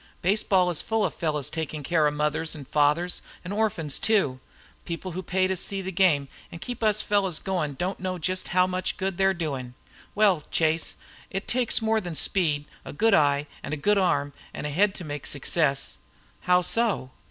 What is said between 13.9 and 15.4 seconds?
arm and head to make